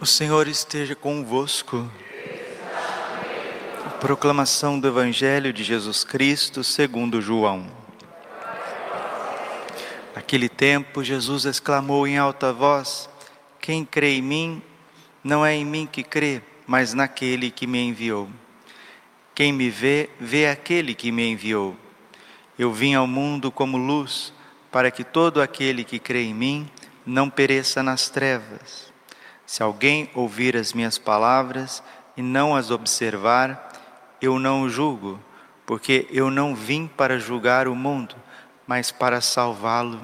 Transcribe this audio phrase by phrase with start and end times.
[0.00, 1.90] O Senhor esteja convosco.
[3.98, 7.66] Proclamação do Evangelho de Jesus Cristo segundo João.
[10.14, 13.10] Naquele tempo, Jesus exclamou em alta voz:
[13.60, 14.62] Quem crê em mim,
[15.24, 18.30] não é em mim que crê, mas naquele que me enviou.
[19.34, 21.76] Quem me vê, vê aquele que me enviou.
[22.56, 24.32] Eu vim ao mundo como luz,
[24.70, 26.70] para que todo aquele que crê em mim
[27.04, 28.96] não pereça nas trevas.
[29.48, 31.82] Se alguém ouvir as minhas palavras
[32.14, 33.72] e não as observar,
[34.20, 35.18] eu não o julgo,
[35.64, 38.14] porque eu não vim para julgar o mundo,
[38.66, 40.02] mas para salvá-lo.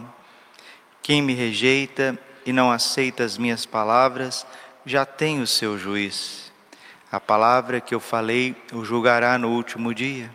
[1.03, 4.47] Quem me rejeita e não aceita as minhas palavras,
[4.87, 6.51] já tem o seu juiz.
[7.13, 10.31] A palavra que eu falei o julgará no último dia.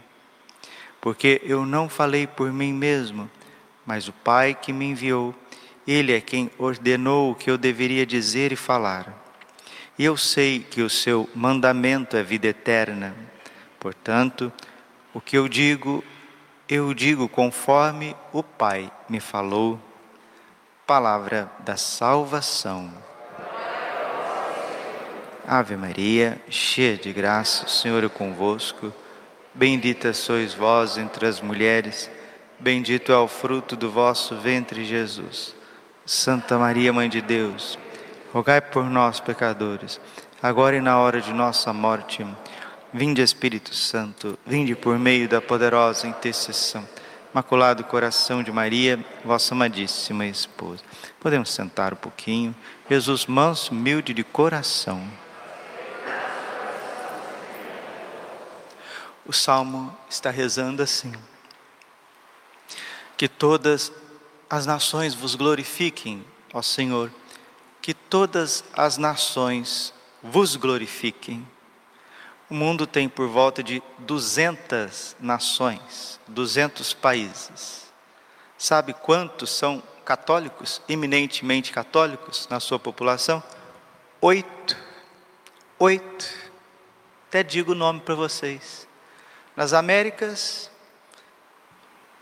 [1.02, 3.28] Porque eu não falei por mim mesmo,
[3.88, 5.34] mas o Pai que me enviou
[5.92, 9.12] ele é quem ordenou o que eu deveria dizer e falar.
[9.98, 13.16] E eu sei que o seu mandamento é vida eterna.
[13.80, 14.54] Portanto,
[15.16, 16.04] o que eu digo,
[16.68, 19.80] eu digo conforme o Pai me falou.
[20.86, 22.94] Palavra da salvação.
[25.48, 28.94] Ave Maria, cheia de graça, o Senhor é convosco.
[29.56, 32.12] Bendita sois vós entre as mulheres,
[32.60, 35.58] bendito é o fruto do vosso ventre, Jesus.
[36.10, 37.78] Santa Maria, Mãe de Deus,
[38.34, 40.02] rogai por nós, pecadores,
[40.42, 42.26] agora e na hora de nossa morte.
[42.92, 46.84] Vinde, Espírito Santo, vinde por meio da poderosa intercessão.
[47.32, 50.82] Imaculado coração de Maria, vossa amadíssima esposa.
[51.20, 52.56] Podemos sentar um pouquinho.
[52.90, 55.08] Jesus, manso, humilde de coração.
[59.28, 61.14] O salmo está rezando assim:
[63.16, 63.92] Que todas
[64.50, 67.12] as nações vos glorifiquem, ó Senhor,
[67.82, 71.48] que todas as nações vos glorifiquem.
[72.50, 77.86] O mundo tem por volta de 200 nações, 200 países.
[78.58, 83.44] Sabe quantos são católicos, eminentemente católicos na sua população?
[84.20, 84.76] Oito.
[85.78, 86.26] Oito.
[87.28, 88.88] Até digo o nome para vocês.
[89.56, 90.72] Nas Américas,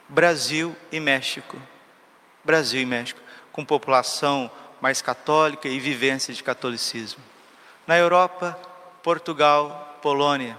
[0.10, 1.58] Brasil e México.
[2.48, 3.20] Brasil e México,
[3.52, 4.50] com população
[4.80, 7.22] mais católica e vivência de catolicismo.
[7.86, 8.58] Na Europa,
[9.04, 10.58] Portugal, Polônia.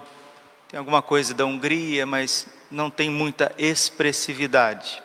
[0.68, 5.02] Tem alguma coisa da Hungria, mas não tem muita expressividade.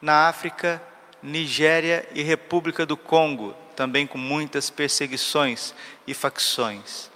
[0.00, 0.82] Na África,
[1.22, 5.72] Nigéria e República do Congo, também com muitas perseguições
[6.04, 7.12] e facções.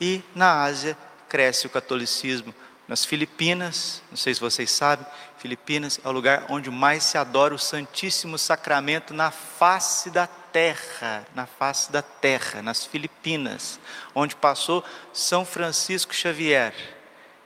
[0.00, 0.96] E na Ásia,
[1.28, 2.54] cresce o catolicismo
[2.88, 5.06] nas Filipinas, não sei se vocês sabem,
[5.38, 11.26] Filipinas é o lugar onde mais se adora o Santíssimo Sacramento na face da terra,
[11.34, 13.80] na face da terra, nas Filipinas,
[14.14, 16.74] onde passou São Francisco Xavier.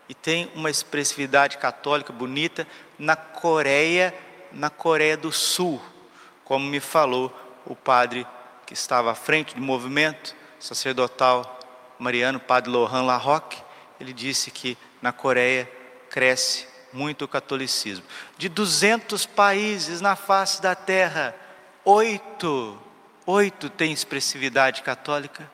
[0.09, 2.67] E tem uma expressividade católica bonita
[2.99, 4.15] na Coreia,
[4.53, 5.81] na Coreia do Sul,
[6.45, 8.27] como me falou o padre
[8.65, 11.59] que estava à frente do movimento sacerdotal
[11.99, 13.63] mariano, padre Lohan Larroque,
[13.99, 15.71] ele disse que na Coreia
[16.11, 18.05] cresce muito o catolicismo.
[18.39, 21.35] De 200 países na face da terra,
[21.85, 22.79] oito,
[23.27, 25.51] oito têm expressividade católica.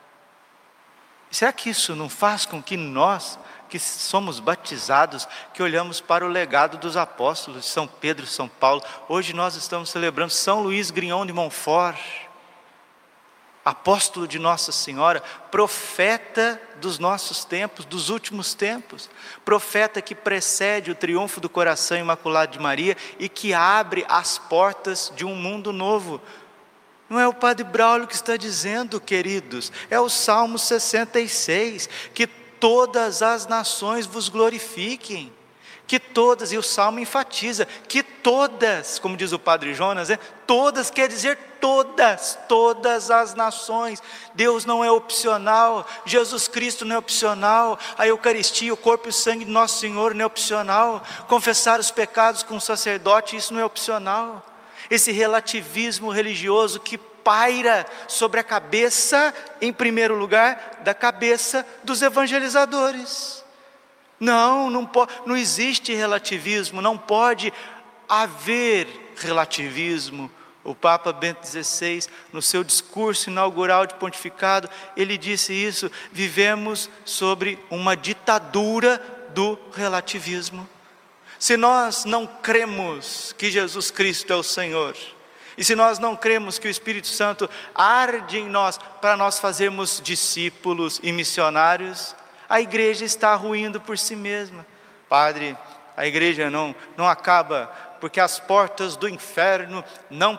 [1.30, 3.38] Será que isso não faz com que nós,
[3.68, 8.82] que somos batizados, que olhamos para o legado dos apóstolos, São Pedro e São Paulo,
[9.08, 11.98] hoje nós estamos celebrando São Luís Grignon de Montfort,
[13.64, 19.08] apóstolo de Nossa Senhora, profeta dos nossos tempos, dos últimos tempos,
[19.44, 25.12] profeta que precede o triunfo do coração imaculado de Maria e que abre as portas
[25.14, 26.20] de um mundo novo.
[27.08, 33.22] Não é o Padre Braulio que está dizendo, queridos, é o Salmo 66, que todas
[33.22, 35.32] as nações vos glorifiquem
[35.86, 40.16] que todas, e o salmo enfatiza, que todas, como diz o padre Jonas, é,
[40.46, 44.02] todas quer dizer todas, todas as nações.
[44.34, 49.12] Deus não é opcional, Jesus Cristo não é opcional, a Eucaristia, o corpo e o
[49.12, 53.60] sangue de nosso Senhor não é opcional, confessar os pecados com o sacerdote, isso não
[53.60, 54.44] é opcional.
[54.90, 63.41] Esse relativismo religioso que paira sobre a cabeça, em primeiro lugar, da cabeça dos evangelizadores.
[64.22, 67.52] Não, não, pode, não existe relativismo, não pode
[68.08, 70.30] haver relativismo.
[70.62, 77.58] O Papa Bento XVI, no seu discurso inaugural de pontificado, ele disse isso: vivemos sobre
[77.68, 80.68] uma ditadura do relativismo.
[81.36, 84.96] Se nós não cremos que Jesus Cristo é o Senhor,
[85.58, 90.00] E se nós não cremos que o Espírito Santo arde em nós para nós fazermos
[90.02, 92.14] discípulos e missionários,
[92.52, 94.66] a igreja está ruindo por si mesma.
[95.08, 95.56] Padre,
[95.96, 97.64] a igreja não, não acaba
[97.98, 100.38] porque as portas do inferno não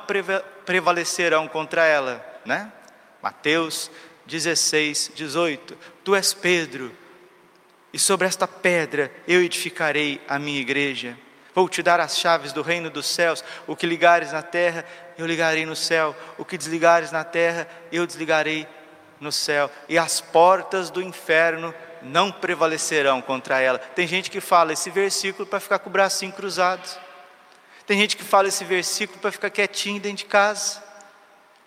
[0.63, 2.71] prevalecerão contra ela, né?
[3.19, 3.89] Mateus
[4.27, 5.75] 16, 18.
[6.03, 6.95] Tu és Pedro,
[7.91, 11.17] e sobre esta pedra eu edificarei a minha igreja.
[11.55, 13.43] Vou te dar as chaves do reino dos céus.
[13.65, 14.85] O que ligares na terra,
[15.17, 16.15] eu ligarei no céu.
[16.37, 18.67] O que desligares na terra, eu desligarei
[19.19, 19.71] no céu.
[19.89, 23.79] E as portas do inferno não prevalecerão contra ela.
[23.79, 26.99] Tem gente que fala esse versículo para ficar com o bracinho cruzado.
[27.85, 30.81] Tem gente que fala esse versículo para ficar quietinho dentro de casa.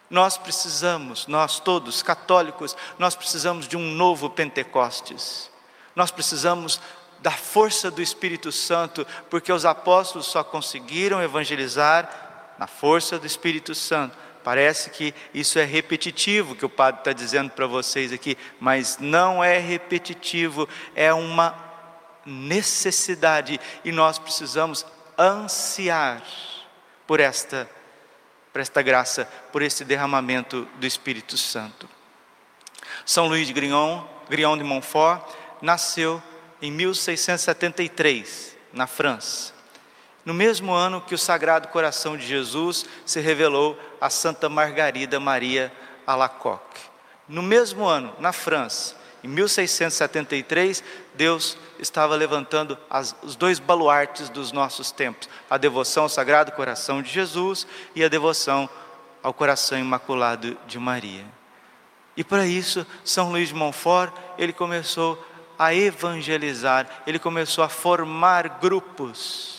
[0.08, 5.50] Nós precisamos, nós todos católicos, nós precisamos de um novo Pentecostes.
[5.94, 6.80] Nós precisamos
[7.20, 13.74] da força do Espírito Santo, porque os apóstolos só conseguiram evangelizar na força do Espírito
[13.74, 14.16] Santo.
[14.46, 19.43] Parece que isso é repetitivo que o padre está dizendo para vocês aqui, mas não
[19.43, 21.52] é repetitivo, é uma
[22.25, 24.87] necessidade e nós precisamos
[25.19, 26.22] ansiar
[27.08, 27.69] por esta,
[28.52, 31.88] por esta graça, por esse derramamento do Espírito Santo.
[33.04, 35.28] São Luís de Grignon, Grignon de Montfort,
[35.60, 36.22] nasceu
[36.62, 39.56] em 1673, na França.
[40.26, 45.73] No mesmo ano que o Sagrado Coração de Jesus se revelou a Santa Margarida Maria
[46.05, 46.81] Alacoque.
[47.28, 50.82] No mesmo ano, na França, em 1673,
[51.14, 57.00] Deus estava levantando as, os dois baluartes dos nossos tempos: a devoção ao Sagrado Coração
[57.00, 57.64] de Jesus
[57.94, 58.69] e a devoção
[59.22, 61.25] ao Coração Imaculado de Maria.
[62.17, 65.25] E para isso, São Luís de Montfort, ele começou
[65.56, 69.56] a evangelizar, ele começou a formar grupos,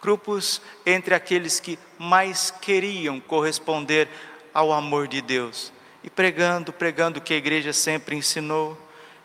[0.00, 4.08] grupos entre aqueles que mais queriam corresponder
[4.52, 8.76] ao amor de Deus, e pregando, pregando o que a igreja sempre ensinou.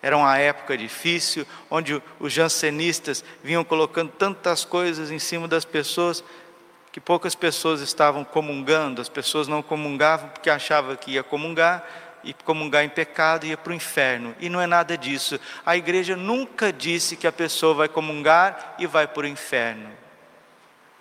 [0.01, 6.24] Era uma época difícil, onde os jansenistas vinham colocando tantas coisas em cima das pessoas,
[6.92, 11.83] que poucas pessoas estavam comungando, as pessoas não comungavam porque achavam que ia comungar,
[12.24, 14.36] e comungar em pecado ia para o inferno.
[14.39, 15.39] E não é nada disso.
[15.63, 19.89] A igreja nunca disse que a pessoa vai comungar e vai para o inferno.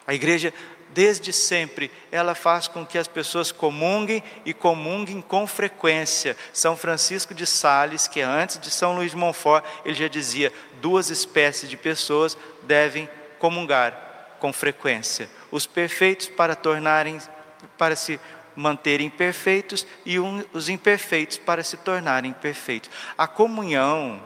[0.07, 0.53] A igreja,
[0.91, 6.37] desde sempre, ela faz com que as pessoas comunguem e comunguem com frequência.
[6.53, 10.53] São Francisco de Sales, que é antes de São Luís de Montfort, ele já dizia:
[10.81, 13.09] duas espécies de pessoas devem
[13.39, 15.29] comungar com frequência.
[15.51, 17.19] Os perfeitos para tornarem
[17.79, 18.21] para se
[18.57, 22.91] manterem perfeitos e os imperfeitos para se tornarem perfeitos.
[23.17, 24.23] A comunhão,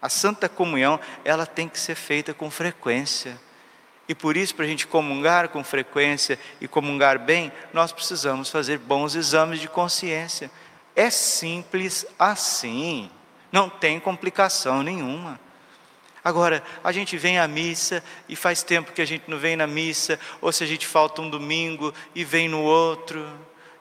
[0.00, 3.40] a santa comunhão, ela tem que ser feita com frequência.
[4.08, 8.78] E por isso, para a gente comungar com frequência e comungar bem, nós precisamos fazer
[8.78, 10.50] bons exames de consciência.
[10.94, 13.08] É simples assim,
[13.50, 15.40] não tem complicação nenhuma.
[16.24, 19.66] Agora, a gente vem à missa e faz tempo que a gente não vem na
[19.66, 23.26] missa, ou se a gente falta um domingo e vem no outro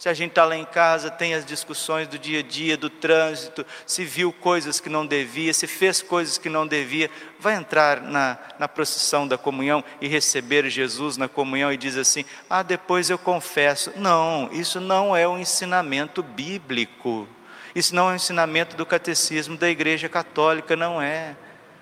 [0.01, 2.89] se a gente está lá em casa, tem as discussões do dia a dia, do
[2.89, 7.07] trânsito, se viu coisas que não devia, se fez coisas que não devia,
[7.39, 12.25] vai entrar na, na procissão da comunhão e receber Jesus na comunhão e diz assim:
[12.49, 13.93] Ah, depois eu confesso.
[13.95, 17.27] Não, isso não é um ensinamento bíblico.
[17.75, 21.35] Isso não é um ensinamento do catecismo da Igreja Católica, não é.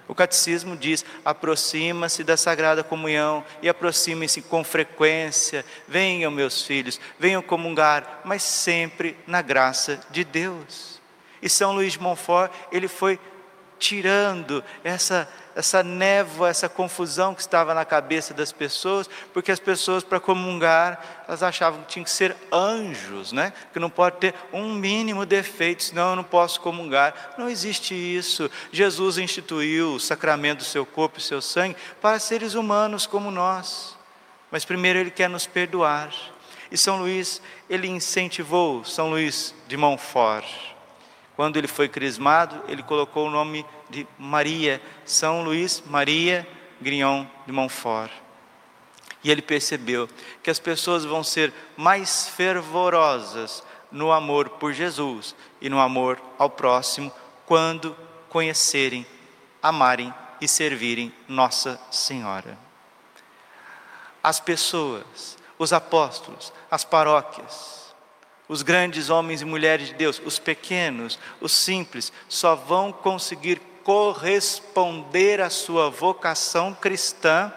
[0.09, 5.63] O catecismo diz: aproxima-se da sagrada comunhão e aproxime-se com frequência.
[5.87, 10.99] Venham, meus filhos, venham comungar, mas sempre na graça de Deus.
[11.39, 13.19] E São Luís de Montfort, ele foi
[13.77, 20.03] tirando essa essa névoa, essa confusão que estava na cabeça das pessoas, porque as pessoas
[20.03, 23.51] para comungar, elas achavam que tinham que ser anjos, né?
[23.73, 27.33] Que não pode ter um mínimo defeito, senão eu não posso comungar.
[27.37, 28.49] Não existe isso.
[28.71, 33.97] Jesus instituiu o sacramento do seu corpo e seu sangue para seres humanos como nós.
[34.49, 36.09] Mas primeiro ele quer nos perdoar.
[36.71, 40.78] E São Luís, ele incentivou São Luís de Montfort
[41.39, 46.45] quando ele foi crismado, ele colocou o nome de Maria, São Luís Maria
[46.81, 48.11] Grignon de Montfort.
[49.23, 50.09] E ele percebeu
[50.43, 56.49] que as pessoas vão ser mais fervorosas no amor por Jesus e no amor ao
[56.49, 57.09] próximo
[57.45, 57.95] quando
[58.27, 59.07] conhecerem,
[59.63, 62.59] amarem e servirem Nossa Senhora.
[64.21, 67.78] As pessoas, os apóstolos, as paróquias,
[68.49, 75.39] os grandes homens e mulheres de Deus, os pequenos, os simples, só vão conseguir corresponder
[75.39, 77.53] à sua vocação cristã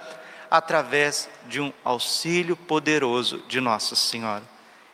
[0.51, 4.45] através de um auxílio poderoso de Nossa Senhora.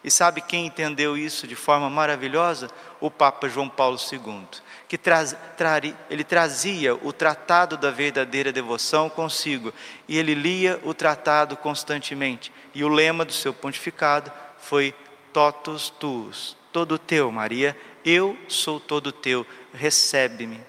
[0.04, 2.70] E sabe quem entendeu isso de forma maravilhosa?
[3.00, 4.46] O Papa João Paulo II,
[4.86, 4.98] que
[6.08, 9.74] ele trazia o tratado da verdadeira devoção consigo,
[10.06, 12.52] e ele lia o tratado constantemente.
[12.72, 14.94] E o lema do seu pontificado foi
[15.38, 20.60] totus tuus, todo teu, Maria, eu sou todo teu, recebe-me.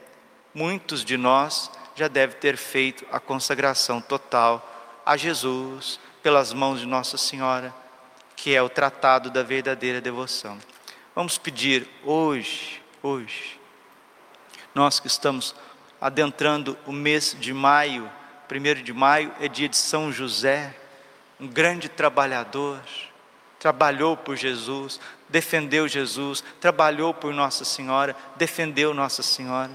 [0.54, 6.86] Muitos de nós já devem ter feito a consagração total a Jesus pelas mãos de
[6.86, 7.74] Nossa Senhora
[8.36, 10.60] que é o tratado da verdadeira devoção.
[11.16, 13.60] Vamos pedir hoje, hoje,
[14.76, 15.56] nós que estamos
[16.00, 18.08] adentrando o mês de maio,
[18.48, 20.76] primeiro de maio é dia de São José,
[21.40, 22.80] um grande trabalhador,
[23.60, 29.72] trabalhou por Jesus, defendeu Jesus, trabalhou por Nossa Senhora, defendeu Nossa Senhora.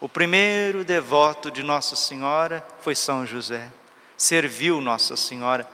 [0.00, 3.70] O primeiro devoto de Nossa Senhora foi São José,
[4.16, 5.68] serviu Nossa Senhora,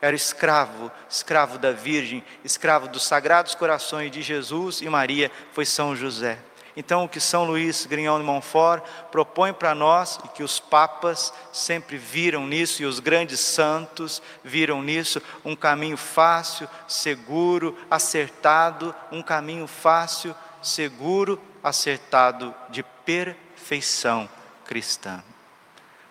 [0.00, 5.96] era escravo, escravo da Virgem, escravo dos sagrados corações de Jesus e Maria, foi São
[5.96, 6.38] José.
[6.76, 11.32] Então, o que São Luís Grignon de Montfort propõe para nós, e que os papas
[11.50, 19.22] sempre viram nisso, e os grandes santos viram nisso, um caminho fácil, seguro, acertado, um
[19.22, 24.28] caminho fácil, seguro, acertado de perfeição
[24.66, 25.24] cristã.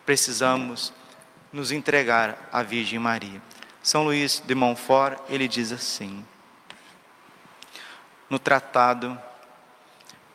[0.03, 0.91] Precisamos
[1.53, 3.41] nos entregar à Virgem Maria.
[3.83, 6.25] São Luís de Montfort, ele diz assim,
[8.27, 9.17] no tratado,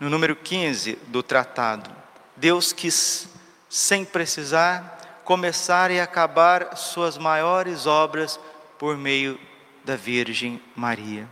[0.00, 1.90] no número 15 do tratado,
[2.35, 3.28] Deus quis,
[3.69, 8.40] sem precisar, começar e acabar suas maiores obras
[8.78, 9.38] por meio
[9.85, 11.28] da Virgem Maria.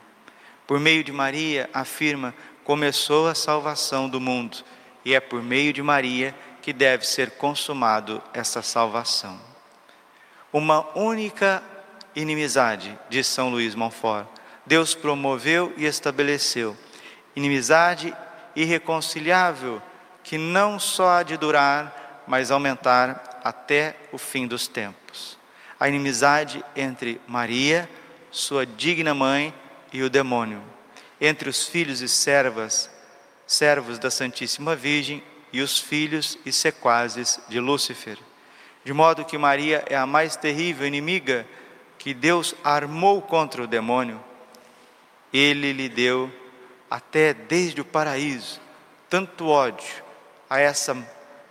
[0.66, 4.58] Por meio de Maria, afirma, começou a salvação do mundo,
[5.02, 9.40] e é por meio de Maria que deve ser consumado essa salvação.
[10.52, 11.62] Uma única
[12.14, 14.26] inimizade, diz São Luís Montfort.
[14.66, 16.76] Deus promoveu e estabeleceu
[17.34, 18.14] inimizade
[18.60, 19.80] irreconciliável
[20.24, 25.38] que não só há de durar, mas aumentar até o fim dos tempos.
[25.78, 27.88] A inimizade entre Maria,
[28.30, 29.54] sua digna mãe,
[29.90, 30.62] e o demônio,
[31.18, 32.90] entre os filhos e servas,
[33.46, 38.18] servos da Santíssima Virgem e os filhos e sequazes de Lúcifer.
[38.84, 41.46] De modo que Maria é a mais terrível inimiga
[41.98, 44.22] que Deus armou contra o demônio,
[45.32, 46.30] ele lhe deu
[46.90, 48.60] até desde o paraíso
[49.08, 50.04] tanto ódio
[50.48, 50.96] a essa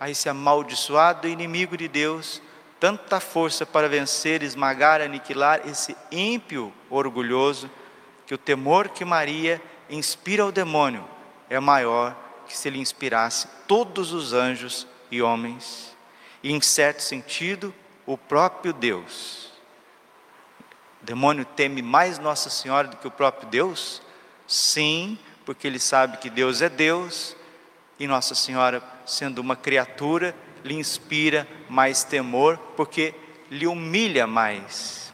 [0.00, 2.40] a esse amaldiçoado inimigo de Deus,
[2.78, 7.68] tanta força para vencer, esmagar, aniquilar esse ímpio orgulhoso,
[8.24, 11.04] que o temor que Maria inspira ao demônio
[11.50, 12.16] é maior
[12.46, 15.96] que se ele inspirasse todos os anjos e homens,
[16.42, 17.74] e em certo sentido,
[18.06, 19.52] o próprio Deus.
[21.02, 24.00] O demônio teme mais Nossa Senhora do que o próprio Deus?
[24.46, 25.18] Sim,
[25.48, 27.34] porque ele sabe que Deus é Deus
[27.98, 33.14] e Nossa Senhora, sendo uma criatura, lhe inspira mais temor, porque
[33.50, 35.10] lhe humilha mais.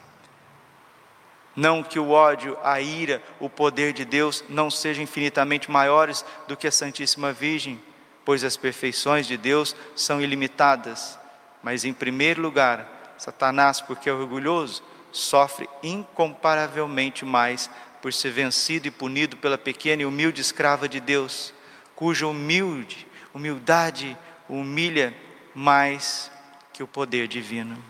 [1.54, 6.56] Não que o ódio, a ira, o poder de Deus não sejam infinitamente maiores do
[6.56, 7.80] que a Santíssima Virgem,
[8.24, 11.16] pois as perfeições de Deus são ilimitadas.
[11.62, 17.70] Mas, em primeiro lugar, Satanás, porque é orgulhoso, sofre incomparavelmente mais
[18.04, 21.54] por ser vencido e punido pela pequena e humilde escrava de Deus,
[21.96, 24.14] cuja humilde, humildade
[24.46, 25.16] humilha
[25.54, 26.30] mais
[26.70, 27.82] que o poder divino.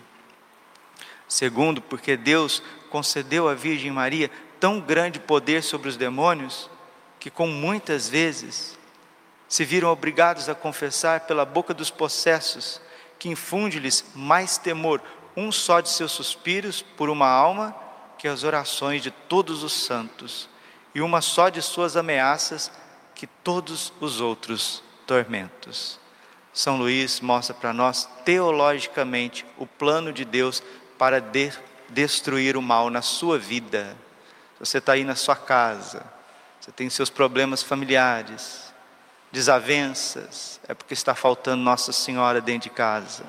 [1.27, 4.31] Segundo, porque Deus concedeu à Virgem Maria
[4.61, 6.71] tão grande poder sobre os demônios,
[7.19, 8.79] que com muitas vezes
[9.49, 12.81] se viram obrigados a confessar pela boca dos possessos,
[13.19, 15.03] que infunde-lhes mais temor
[15.37, 17.83] um só de seus suspiros por uma alma
[18.25, 20.49] que as orações de todos os santos,
[20.95, 22.73] e uma só de suas ameaças
[23.15, 26.01] que todos os outros tormentos.
[26.51, 30.63] São Luís mostra para nós teologicamente o plano de Deus
[30.97, 31.53] para de
[31.91, 33.95] destruir o mal na sua vida.
[34.59, 36.03] Você está aí na sua casa,
[36.59, 38.73] você tem seus problemas familiares,
[39.31, 43.27] desavenças, é porque está faltando Nossa Senhora dentro de casa.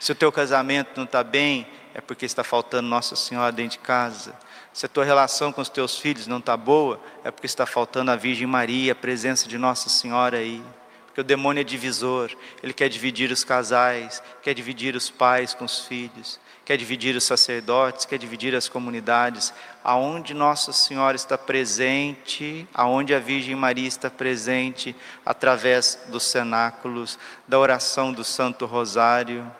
[0.00, 3.84] Se o teu casamento não está bem, é porque está faltando Nossa Senhora dentro de
[3.84, 4.34] casa.
[4.72, 8.10] Se a tua relação com os teus filhos não está boa, é porque está faltando
[8.10, 10.62] a Virgem Maria, a presença de Nossa Senhora aí.
[11.06, 12.30] Porque o demônio é divisor,
[12.62, 17.24] ele quer dividir os casais, quer dividir os pais com os filhos, quer dividir os
[17.24, 19.52] sacerdotes, quer dividir as comunidades.
[19.82, 24.94] Aonde Nossa Senhora está presente, aonde a Virgem Maria está presente,
[25.26, 27.18] através dos cenáculos,
[27.48, 29.50] da oração do Santo Rosário,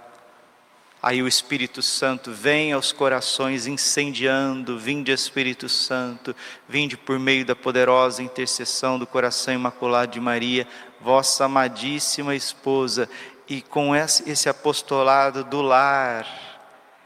[1.02, 6.36] Aí o Espírito Santo vem aos corações incendiando, vinde Espírito Santo,
[6.68, 10.68] vinde por meio da poderosa intercessão do coração imaculado de Maria,
[11.00, 13.08] vossa amadíssima esposa,
[13.48, 16.26] e com esse apostolado do lar,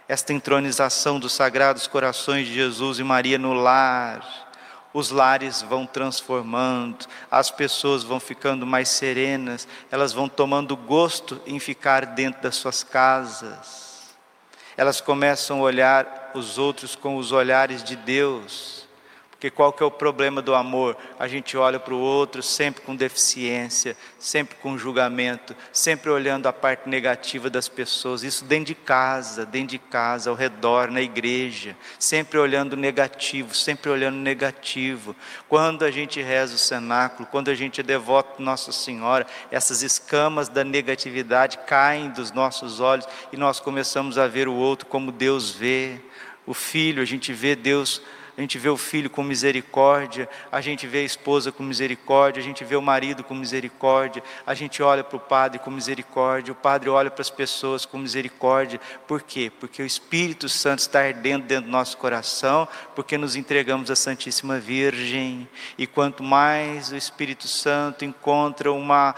[0.09, 4.53] esta entronização dos sagrados corações de Jesus e Maria no lar,
[4.95, 11.59] os lares vão transformando, as pessoas vão ficando mais serenas, elas vão tomando gosto em
[11.59, 14.15] ficar dentro das suas casas,
[14.77, 18.84] elas começam a olhar os outros com os olhares de Deus
[19.45, 20.97] porque qual que é o problema do amor?
[21.19, 26.53] A gente olha para o outro sempre com deficiência, sempre com julgamento, sempre olhando a
[26.53, 28.23] parte negativa das pessoas.
[28.23, 33.91] Isso dentro de casa, dentro de casa, ao redor, na igreja, sempre olhando negativo, sempre
[33.91, 35.15] olhando negativo.
[35.47, 40.49] Quando a gente reza o cenáculo, quando a gente é devoto Nossa Senhora, essas escamas
[40.49, 45.51] da negatividade caem dos nossos olhos e nós começamos a ver o outro como Deus
[45.51, 46.01] vê.
[46.47, 48.01] O filho, a gente vê Deus
[48.37, 52.45] a gente vê o filho com misericórdia, a gente vê a esposa com misericórdia, a
[52.45, 56.57] gente vê o marido com misericórdia, a gente olha para o padre com misericórdia, o
[56.57, 58.81] padre olha para as pessoas com misericórdia.
[59.07, 59.53] Por quê?
[59.61, 64.59] Porque o Espírito Santo está ardendo dentro do nosso coração, porque nos entregamos à Santíssima
[64.59, 65.49] Virgem.
[65.79, 69.14] E quanto mais o Espírito Santo encontra uma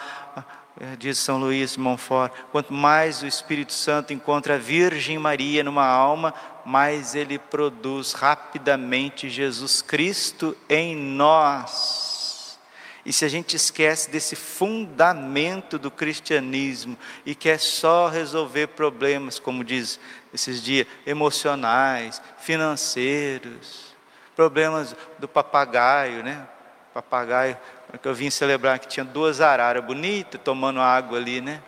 [0.98, 6.34] diz São Luís Montfort, quanto mais o Espírito Santo encontra a Virgem Maria numa alma,
[6.64, 12.58] mais ele produz rapidamente Jesus Cristo em nós.
[13.06, 19.62] E se a gente esquece desse fundamento do cristianismo e quer só resolver problemas, como
[19.62, 20.00] diz
[20.34, 23.94] esses dias, emocionais, financeiros,
[24.34, 26.48] problemas do papagaio, né?
[26.96, 27.58] Papagaio
[28.00, 31.62] que eu vim celebrar que tinha duas araras bonitas tomando água ali, né?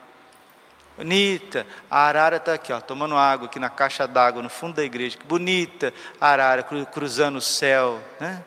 [0.97, 4.83] Bonita, a arara está aqui, ó, tomando água aqui na caixa d'água no fundo da
[4.83, 5.19] igreja.
[5.19, 8.43] Que bonita a arara cruzando o céu, né?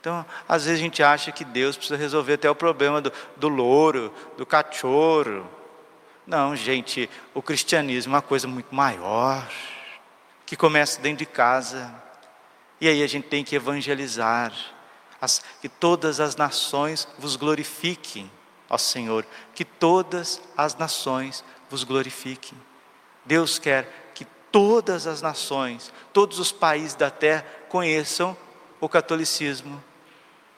[0.00, 3.48] Então, às vezes a gente acha que Deus precisa resolver até o problema do, do
[3.48, 5.44] louro, do cachorro.
[6.24, 9.44] Não, gente, o cristianismo é uma coisa muito maior,
[10.46, 11.92] que começa dentro de casa.
[12.80, 14.52] E aí a gente tem que evangelizar
[15.24, 18.30] as, que todas as nações vos glorifiquem,
[18.68, 22.56] ó Senhor, que todas as nações vos glorifiquem.
[23.24, 28.36] Deus quer que todas as nações, todos os países da terra conheçam
[28.80, 29.82] o catolicismo.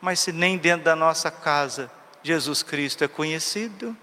[0.00, 1.90] Mas se nem dentro da nossa casa
[2.22, 3.96] Jesus Cristo é conhecido,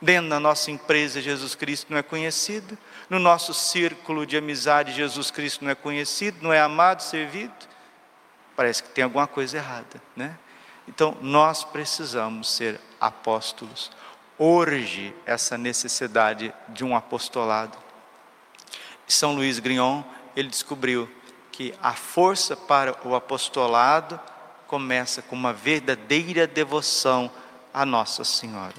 [0.00, 2.78] dentro da nossa empresa Jesus Cristo não é conhecido,
[3.10, 7.71] no nosso círculo de amizade Jesus Cristo não é conhecido, não é amado, servido,
[8.62, 10.38] parece que tem alguma coisa errada, né?
[10.86, 13.90] Então, nós precisamos ser apóstolos.
[14.38, 17.76] Urge essa necessidade de um apostolado.
[19.08, 20.04] São Luís Grignon,
[20.36, 21.10] ele descobriu
[21.50, 24.18] que a força para o apostolado
[24.68, 27.28] começa com uma verdadeira devoção
[27.74, 28.76] a Nossa Senhora.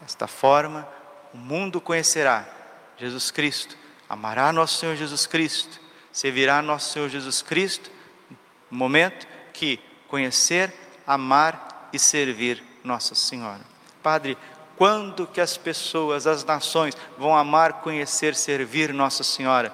[0.00, 0.88] Desta forma,
[1.34, 2.48] o mundo conhecerá
[2.96, 3.76] Jesus Cristo,
[4.08, 5.80] amará nosso Senhor Jesus Cristo,
[6.12, 7.98] servirá nosso Senhor Jesus Cristo
[8.70, 10.72] momento que conhecer,
[11.06, 13.60] amar e servir Nossa Senhora.
[14.02, 14.36] Padre,
[14.76, 19.72] quando que as pessoas, as nações vão amar, conhecer, servir Nossa Senhora?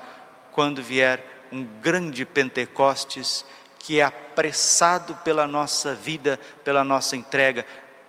[0.53, 3.45] Quando vier um grande Pentecostes
[3.79, 7.65] que é apressado pela nossa vida, pela nossa entrega,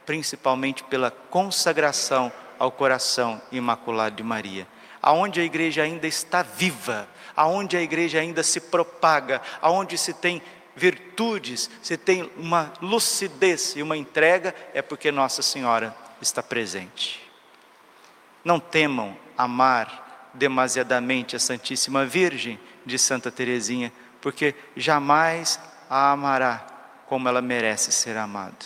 [0.07, 4.67] principalmente pela consagração ao coração imaculado de Maria.
[4.99, 10.41] Aonde a igreja ainda está viva, aonde a igreja ainda se propaga, aonde se tem
[10.77, 17.27] virtudes, se tem uma lucidez e uma entrega, é porque Nossa Senhora está presente.
[18.43, 25.59] Não temam amar demasiadamente a Santíssima Virgem de Santa Teresinha, porque jamais
[25.89, 26.65] a amará
[27.07, 28.57] como ela merece ser amada.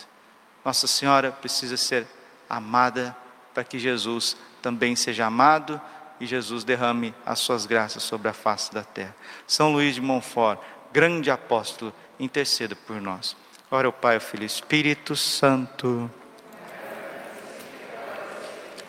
[0.65, 2.06] Nossa Senhora precisa ser
[2.50, 3.15] amada
[3.54, 5.80] para que Jesus também seja amado
[6.19, 9.15] e Jesus derrame as suas graças sobre a face da terra.
[9.47, 10.60] São Luís de Montfort,
[10.92, 13.36] grande apóstolo, interceda por nós.
[13.70, 16.10] Ora o Pai, o Filho e o Espírito Santo.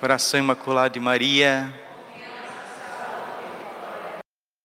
[0.00, 1.81] Coração Imaculado de Maria.